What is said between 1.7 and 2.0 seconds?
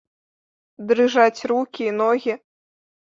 і